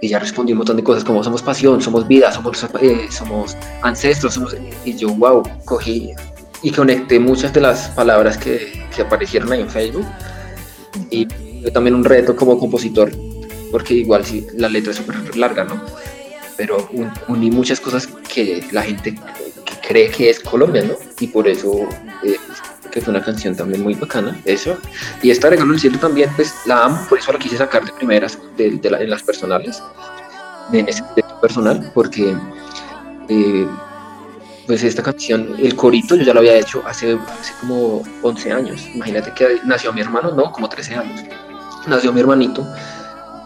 [0.00, 3.08] ella respondió un montón de cosas como somos pasión, somos vida, somos, eh,
[3.82, 4.56] ancestros, somos...
[4.84, 6.12] y yo, wow, cogí
[6.62, 10.06] y conecté muchas de las palabras que, que aparecieron ahí en Facebook
[11.10, 11.26] y
[11.72, 13.10] también un reto como compositor
[13.72, 15.74] porque igual si la letra es súper larga, ¿no?
[16.56, 16.88] Pero
[17.28, 19.14] uní muchas cosas que la gente
[19.86, 20.94] cree que es Colombia, ¿no?
[21.20, 21.88] Y por eso
[22.22, 22.36] eh,
[22.92, 24.76] que fue una canción también muy bacana, eso.
[25.22, 27.92] Y esta Regalo del Cielo también, pues la amo, por eso la quise sacar de
[27.92, 29.82] primeras, de, en las personales,
[30.72, 31.02] en ese
[31.40, 32.36] personal, porque
[33.28, 33.66] eh,
[34.66, 38.86] pues esta canción, el corito, yo ya lo había hecho hace, hace como 11 años.
[38.94, 41.20] Imagínate que nació mi hermano, no, como 13 años.
[41.86, 42.64] Nació mi hermanito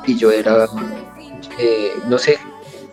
[0.07, 0.67] y yo era,
[1.59, 2.39] eh, no sé,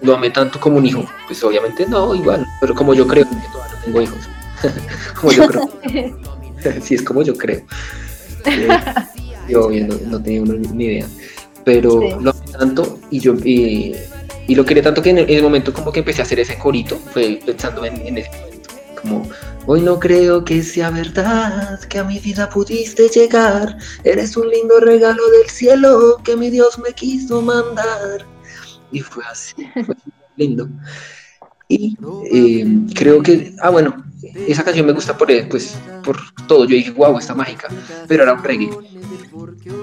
[0.03, 1.05] lo amé tanto como un hijo.
[1.25, 4.29] Pues obviamente no, igual, pero como yo creo que todavía no tengo hijos.
[5.19, 6.81] como yo creo.
[6.81, 7.61] sí, es como yo creo.
[8.45, 8.67] Eh,
[9.49, 10.41] yo no, no, tenía
[10.73, 11.07] ni idea.
[11.63, 13.33] Pero lo amé tanto y yo...
[13.43, 13.95] Y,
[14.45, 16.97] y lo quería tanto que en el, momento como que empecé a hacer ese corito,
[17.13, 18.69] fue pensando en, en ese momento,
[19.01, 19.29] como,
[19.67, 24.81] hoy no creo que sea verdad que a mi vida pudiste llegar, eres un lindo
[24.81, 28.32] regalo del cielo que mi Dios me quiso mandar.
[28.93, 29.95] Y fue así, fue
[30.37, 30.69] lindo.
[31.67, 31.97] Y
[32.31, 34.03] eh, creo que, ah, bueno,
[34.47, 36.65] esa canción me gusta por, pues, por todo.
[36.65, 37.67] Yo dije, wow, está mágica,
[38.07, 38.69] pero era un reggae.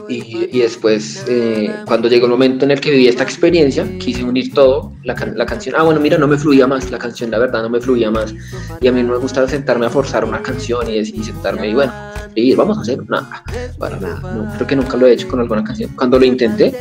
[0.08, 4.22] Y, y después, eh, cuando llegó el momento en el que viví esta experiencia, quise
[4.22, 7.38] unir todo, la, la, canción, ah, bueno, mira, no me fluía más, la canción, la
[7.38, 8.34] verdad, no me fluía más.
[8.80, 11.74] Y a mí no me gustaba sentarme a forzar una canción y, y sentarme y
[11.74, 11.92] bueno,
[12.34, 13.42] y vamos a hacer nada,
[13.78, 14.34] para nada.
[14.34, 15.90] No, creo que nunca lo he hecho con alguna canción.
[15.96, 16.72] Cuando lo intenté,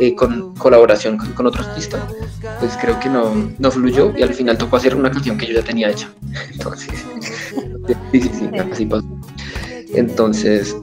[0.00, 2.06] eh, con colaboración con, con otro artista,
[2.58, 5.54] pues creo que no, no fluyó y al final tocó hacer una canción que yo
[5.54, 6.10] ya tenía hecha.
[6.52, 6.90] Entonces,
[8.12, 9.06] sí, sí, sí, así pasó.
[9.94, 10.74] Entonces,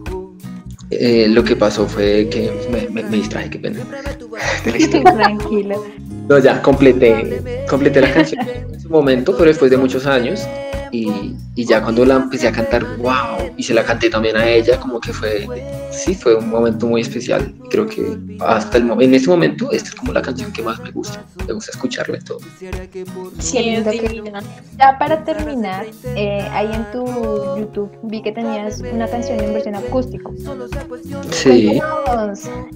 [0.91, 3.79] eh, lo que pasó fue que me, me, distraje, qué pena.
[5.15, 5.85] Tranquilo.
[6.27, 10.45] No, ya completé, completé la canción en su momento, pero después de muchos años
[10.91, 14.47] y, y, ya cuando la empecé a cantar, wow, y se la canté también a
[14.47, 15.47] ella, como que fue,
[15.91, 17.53] sí, fue un momento muy especial.
[17.69, 20.91] Creo que hasta el en este momento, esta es como la canción que más me
[20.91, 22.39] gusta, me gusta escucharla todo.
[23.39, 23.81] Sí,
[24.77, 27.05] ya para terminar, eh, ahí en tu
[27.57, 30.33] YouTube vi que tenías una canción en versión acústico.
[31.31, 31.79] Sí.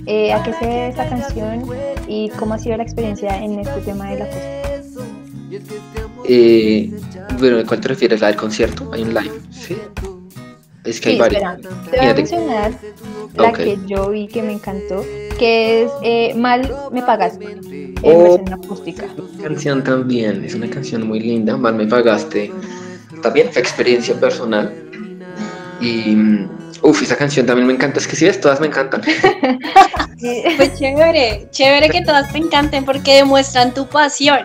[0.06, 1.65] Eh, ¿A qué se debe esta canción
[2.08, 6.04] y cómo ha sido la experiencia en este tema de la acústica?
[6.27, 6.91] Eh,
[7.39, 8.21] bueno, ¿a cuál te refieres?
[8.21, 8.89] ¿La del concierto?
[8.93, 9.75] Hay un live, ¿sí?
[10.83, 11.41] Es que hay varios.
[11.89, 12.71] Te voy a mencionar
[13.35, 15.03] la que yo vi que me encantó,
[15.38, 19.07] que es eh, Mal me pagaste, en oh, versión acústica.
[19.41, 22.51] canción también, es una canción muy linda, Mal me pagaste.
[23.21, 24.71] También fue experiencia personal.
[25.81, 26.15] Y,
[26.81, 27.99] uff, esa canción también me encanta.
[27.99, 29.01] Es que si ves, todas me encantan.
[30.57, 34.39] pues chévere, chévere que todas te encanten porque demuestran tu pasión.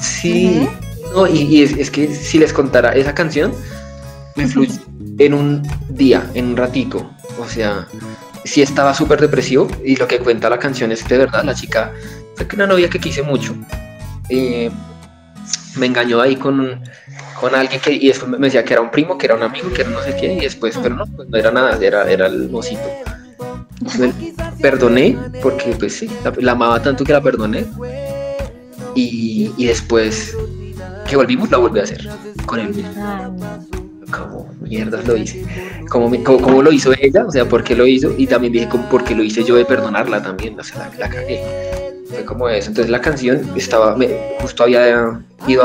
[0.00, 0.68] Sí,
[1.14, 3.54] no, y, es, que si les contara esa canción,
[4.34, 4.74] me fluyó
[5.18, 7.08] en un día, en un ratico.
[7.38, 7.86] O sea,
[8.44, 11.54] sí estaba súper depresivo y lo que cuenta la canción es que de verdad la
[11.54, 11.92] chica
[12.34, 13.54] fue una novia que quise mucho.
[14.28, 14.70] Eh,
[15.76, 16.82] me engañó ahí con,
[17.40, 19.72] con alguien que y después me decía que era un primo, que era un amigo,
[19.72, 22.26] que era no sé quién, y después, pero no, pues no era nada, era, era
[22.26, 22.82] el mocito.
[24.60, 27.66] perdoné, porque pues sí, la, amaba tanto que la perdoné.
[28.96, 30.36] Y, y después
[31.14, 32.08] que volvimos, la volví a hacer
[32.44, 32.92] con él mismo.
[34.10, 35.44] Como mierdas lo hice.
[35.88, 38.12] Como, como, lo hizo ella, o sea, por qué lo hizo.
[38.18, 40.98] Y también dije, como, por qué lo hice yo de perdonarla también, o sea, la,
[40.98, 41.40] la cagué.
[42.08, 42.70] Fue como eso.
[42.70, 44.08] Entonces la canción estaba, me,
[44.40, 45.62] justo había ido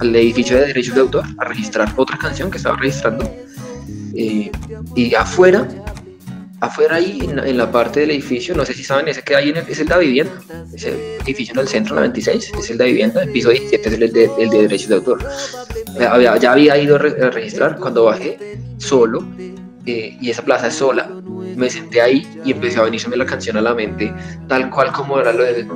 [0.00, 3.28] al edificio de derechos de autor a registrar otra canción que estaba registrando.
[4.14, 4.52] Eh,
[4.94, 5.66] y afuera
[6.62, 9.56] afuera ahí en la, parte del edificio, no sé si saben, ese que hay en
[9.56, 10.32] el, es el de vivienda,
[10.72, 13.94] ese edificio en el centro, la 26, es el de vivienda, el piso 17 es
[13.94, 15.28] el de, el de derechos de autor.
[15.98, 18.38] ya había ido a, registrar cuando bajé
[18.78, 19.26] solo
[19.86, 21.10] eh, y esa plaza es sola.
[21.56, 24.14] Me senté ahí y empecé a venirse la canción a la mente,
[24.46, 25.66] tal cual como era lo de...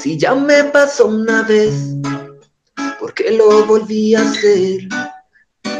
[0.00, 1.74] si ya me pasó una vez,
[2.98, 4.88] porque lo volví a hacer.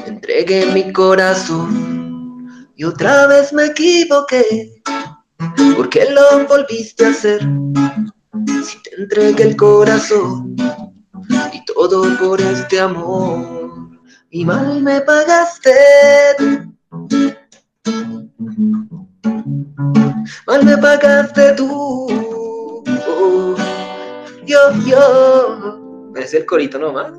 [0.07, 4.83] Entregué mi corazón y otra vez me equivoqué,
[5.75, 7.41] porque lo volviste a hacer.
[8.63, 10.55] Si te entregué el corazón
[11.53, 15.75] y todo por este amor, y mal me pagaste.
[20.47, 22.31] mal me pagaste tú.
[24.47, 26.13] Yo, yo.
[26.17, 27.13] Es el corito nomás.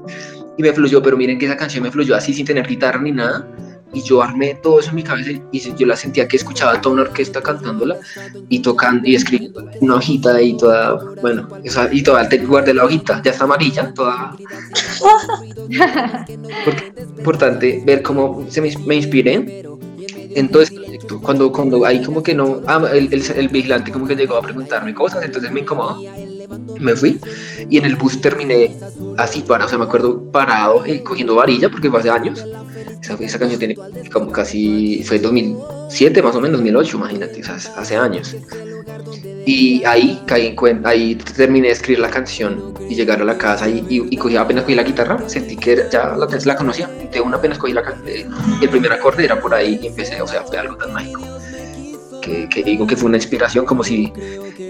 [0.57, 3.12] Y me fluyó, pero miren que esa canción me fluyó así sin tener guitarra ni
[3.12, 3.47] nada.
[3.93, 6.93] y yo armé todo eso en mi cabeza y yo la sentía que escuchaba toda
[6.93, 7.97] una orquesta cantándola
[8.47, 11.49] y tocando y escribiendo una hojita ahí toda, bueno,
[11.91, 14.34] y toda, guardé la hojita, ya está amarilla, toda.
[16.63, 19.65] Porque es importante ver cómo se me, inspiré
[20.36, 21.19] en todo proyecto.
[21.19, 25.25] Cuando, cuando hay como que no, ah, el vigilante como que llegó a preguntarme cosas,
[25.25, 25.99] entonces me incomodó
[26.79, 27.19] me fui
[27.69, 28.75] y en el bus terminé
[29.17, 32.43] así para, o sea, me acuerdo parado eh, cogiendo varilla porque fue hace años.
[33.01, 33.75] Esa, esa, canción tiene
[34.11, 38.35] como casi, fue 2007 más o menos, 2008, imagínate, o sea, hace años.
[39.45, 43.37] Y ahí caí en cuenta, ahí terminé de escribir la canción y llegar a la
[43.37, 47.21] casa y, y, cogí, apenas cogí la guitarra, sentí que ya la, la conocía, de
[47.21, 48.27] una apenas cogí la eh,
[48.61, 51.21] el primer acorde era por ahí y empecé, o sea, fue algo tan mágico
[52.21, 54.12] que, digo que fue una inspiración como si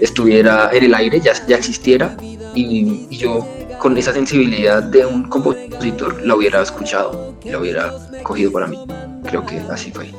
[0.00, 2.16] estuviera en el aire, ya, ya existiera
[2.54, 3.46] y, yo
[3.78, 8.78] con esa sensibilidad de un compositor la hubiera escuchado y la hubiera cogido para mí.
[9.24, 10.10] Creo que así fue.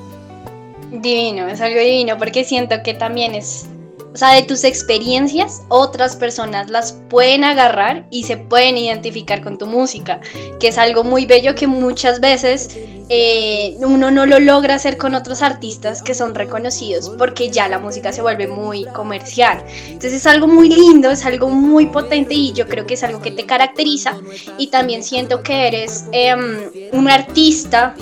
[0.91, 3.65] Divino, es algo divino porque siento que también es
[4.13, 9.57] o sea, de tus experiencias, otras personas las pueden agarrar y se pueden identificar con
[9.57, 10.21] tu música,
[10.59, 12.77] que es algo muy bello que muchas veces
[13.09, 17.79] eh, uno no lo logra hacer con otros artistas que son reconocidos porque ya la
[17.79, 19.63] música se vuelve muy comercial.
[19.87, 23.21] Entonces es algo muy lindo, es algo muy potente y yo creo que es algo
[23.21, 24.17] que te caracteriza
[24.57, 27.95] y también siento que eres em, un artista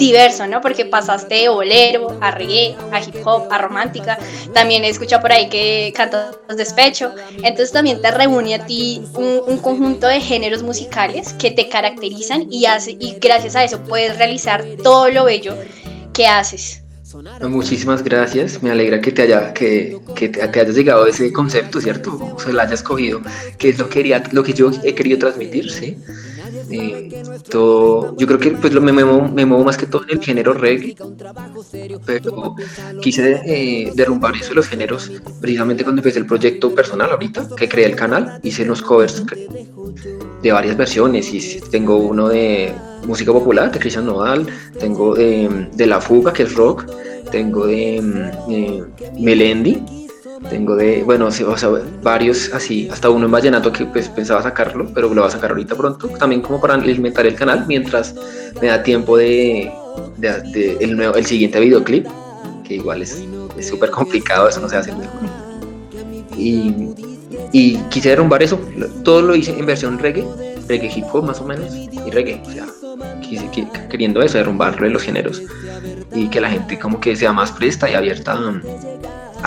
[0.00, 0.60] diverso, ¿no?
[0.60, 4.18] Porque pasaste de bolero a reggae, a hip hop, a romántica.
[4.52, 7.12] También he escuchado por ahí que cantas despecho.
[7.36, 12.64] Entonces también te reúne a ti un, conjunto de géneros musicales que te caracterizan y,
[13.20, 14.16] gracias a eso puedes
[14.82, 15.56] todo lo bello
[16.12, 16.82] que haces.
[17.42, 21.80] Muchísimas gracias, me alegra que te haya que, que te, hayas llegado a ese concepto,
[21.80, 22.16] ¿cierto?
[22.36, 23.20] O sea, lo hayas cogido,
[23.58, 25.96] que es lo que, quería, lo que yo he querido transmitir, ¿sí?
[26.70, 30.52] Eh, todo, yo creo que pues lo, me, muevo, más que todo en el género
[30.52, 30.96] reggae,
[32.06, 32.54] pero
[33.00, 37.68] quise eh, derrumbar eso de los géneros precisamente cuando empecé el proyecto personal ahorita, que
[37.68, 39.24] creé el canal, hice los covers
[40.42, 42.72] de varias versiones y tengo uno de
[43.06, 44.46] música popular de Cristian Nodal,
[44.78, 46.84] tengo de, de La Fuga que es rock,
[47.30, 48.00] tengo de,
[48.48, 48.84] de
[49.18, 49.99] Melendi
[50.48, 51.68] tengo de, bueno, o sea,
[52.02, 55.50] varios así, hasta uno en Vallenato que pues pensaba sacarlo, pero lo va a sacar
[55.50, 58.14] ahorita pronto, también como para alimentar el canal mientras
[58.60, 59.70] me da tiempo de,
[60.16, 62.06] de, el, nuevo, el siguiente videoclip,
[62.64, 63.22] que igual es
[63.60, 64.92] súper complicado, eso no se hace.
[66.36, 66.94] Y,
[67.52, 68.58] y quise derrumbar eso,
[69.04, 70.26] todo lo hice en versión reggae,
[70.68, 72.66] reggae hip hop más o menos, y reggae, o sea,
[73.20, 73.48] quise,
[73.90, 75.42] queriendo eso, derrumbarlo de los géneros,
[76.14, 78.60] y que la gente como que sea más presta y abierta a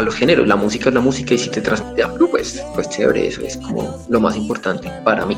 [0.01, 0.47] los géneros.
[0.47, 3.57] La música es la música y si te transmite algo, pues, pues chévere, eso es
[3.57, 5.37] como lo más importante para mí.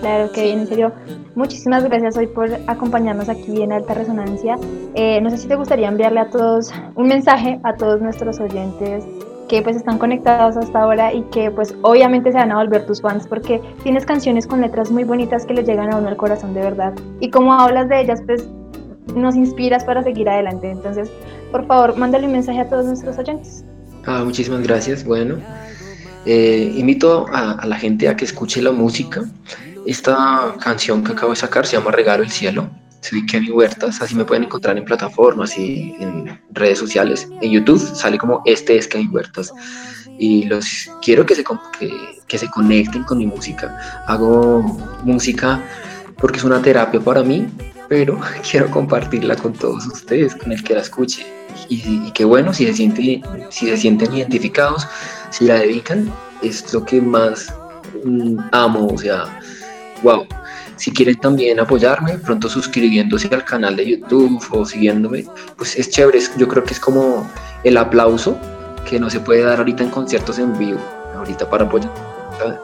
[0.00, 0.92] Claro, que bien, en serio.
[1.34, 4.56] Muchísimas gracias hoy por acompañarnos aquí en Alta Resonancia.
[4.94, 9.04] Eh, no sé si te gustaría enviarle a todos un mensaje a todos nuestros oyentes
[9.48, 13.00] que pues están conectados hasta ahora y que pues obviamente se van a volver tus
[13.00, 16.54] fans porque tienes canciones con letras muy bonitas que les llegan a uno al corazón
[16.54, 18.48] de verdad y como hablas de ellas pues
[19.14, 20.70] nos inspiras para seguir adelante.
[20.70, 21.10] Entonces,
[21.50, 23.64] por favor, mándale un mensaje a todos nuestros oyentes.
[24.06, 25.04] Ah, muchísimas gracias.
[25.04, 25.38] Bueno,
[26.26, 29.22] eh, invito a, la gente a que escuche la música.
[29.86, 32.70] Esta canción que acabo de sacar se llama Regalo el Cielo.
[33.00, 37.28] Soy Kevin Huertas, así me pueden encontrar en plataformas y en redes sociales.
[37.42, 39.52] En YouTube sale como Este es Kevin Huertas.
[40.18, 41.44] Y los quiero que se,
[41.78, 41.90] que,
[42.26, 43.76] que se conecten con mi música.
[44.06, 44.62] Hago
[45.02, 45.62] música
[46.18, 47.46] porque es una terapia para mí
[47.88, 48.18] pero
[48.50, 51.26] quiero compartirla con todos ustedes, con el que la escuche.
[51.68, 54.86] Y, qué bueno, si se, siente, si se sienten identificados,
[55.30, 57.54] si la dedican, es lo que más
[58.04, 59.40] mm, amo, o sea,
[60.02, 60.26] wow.
[60.76, 65.24] Si quieren también apoyarme, pronto suscribiéndose al canal de YouTube o siguiéndome,
[65.56, 67.30] pues es chévere, yo creo que es como
[67.62, 68.36] el aplauso
[68.84, 70.80] que no se puede dar ahorita en conciertos en vivo,
[71.16, 72.13] ahorita para apoyar.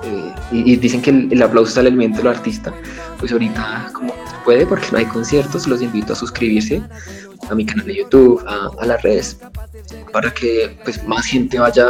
[0.02, 2.72] Eh, y, dicen que el, aplauso es el elemento del artista,
[3.18, 6.82] pues ahorita como puede porque no hay conciertos, los invito a suscribirse
[7.48, 9.38] a mi canal de YouTube, a, las redes,
[10.12, 11.86] para que pues más gente vaya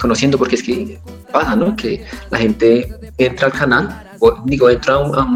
[0.00, 0.98] conociendo, porque es que
[1.32, 1.76] pasa, ¿no?
[1.76, 5.28] Que la gente entra al canal, o digo, entra a,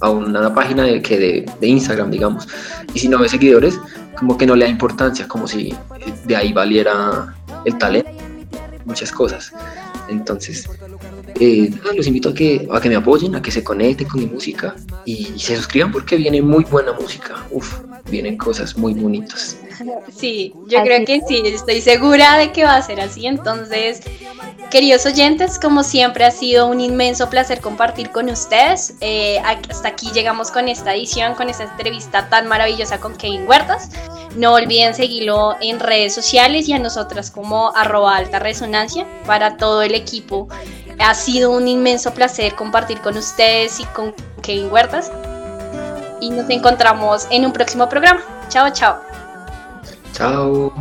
[0.00, 2.48] a, una página de, que de, Instagram, digamos,
[2.92, 3.80] y si no ve seguidores,
[4.18, 5.74] como que no le da importancia, como si
[6.24, 8.10] de ahí valiera el talento,
[8.84, 9.52] muchas cosas.
[10.08, 10.68] Entonces,
[11.40, 14.26] eh, los invito a que, a que me apoyen, a que se conecten con mi
[14.26, 14.74] música
[15.04, 17.46] y, se suscriban porque viene muy buena música.
[17.50, 17.80] Uf,
[18.10, 19.56] vienen cosas muy bonitas.
[20.14, 23.26] Sí, yo creo que sí, estoy segura de que va a ser así.
[23.26, 24.00] Entonces,
[24.70, 28.94] queridos oyentes, como siempre ha sido un inmenso placer compartir con ustedes.
[29.00, 33.90] Eh, hasta aquí llegamos con esta edición, con esta entrevista tan maravillosa con Kevin Huertas.
[34.36, 39.82] No olviden seguirlo en redes sociales y a nosotras como arroba alta resonancia para todo
[39.82, 40.48] el equipo.
[40.98, 45.10] Ha sido un inmenso placer compartir con ustedes y con Kevin Huertas.
[46.20, 48.20] Y nos encontramos en un próximo programa.
[48.48, 49.00] Chao, chao.
[50.12, 50.72] Chao.